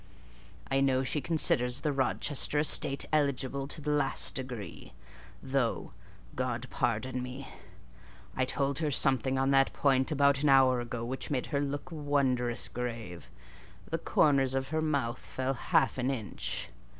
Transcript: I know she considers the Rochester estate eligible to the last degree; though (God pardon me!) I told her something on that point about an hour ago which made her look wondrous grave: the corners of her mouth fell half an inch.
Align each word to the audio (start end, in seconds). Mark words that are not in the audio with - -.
I 0.71 0.81
know 0.81 1.03
she 1.03 1.21
considers 1.21 1.81
the 1.81 1.93
Rochester 1.93 2.57
estate 2.57 3.05
eligible 3.13 3.67
to 3.67 3.81
the 3.81 3.91
last 3.91 4.33
degree; 4.33 4.93
though 5.43 5.93
(God 6.35 6.65
pardon 6.71 7.21
me!) 7.21 7.47
I 8.35 8.43
told 8.45 8.79
her 8.79 8.89
something 8.89 9.37
on 9.37 9.51
that 9.51 9.73
point 9.73 10.11
about 10.11 10.41
an 10.41 10.49
hour 10.49 10.79
ago 10.81 11.05
which 11.05 11.29
made 11.29 11.45
her 11.53 11.61
look 11.61 11.91
wondrous 11.91 12.67
grave: 12.67 13.29
the 13.91 13.99
corners 13.99 14.55
of 14.55 14.69
her 14.69 14.81
mouth 14.81 15.19
fell 15.19 15.53
half 15.53 15.99
an 15.99 16.09
inch. 16.09 16.69